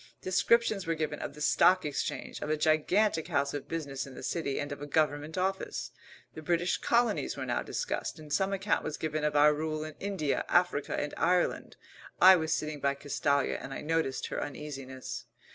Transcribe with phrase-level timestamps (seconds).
[0.21, 4.23] Descriptions were given of the Stock Exchange, of a gigantic house of business in the
[4.23, 5.91] City, and of a Government Office.
[6.33, 9.93] The British Colonies were now discussed, and some account was given of our rule in
[9.99, 11.77] India, Africa and Ireland.
[12.19, 15.25] I was sitting by Castalia and I noticed her uneasiness.